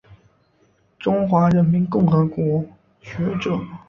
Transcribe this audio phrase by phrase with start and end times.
[0.97, 2.65] 中华人民共和国
[3.01, 3.55] 学者。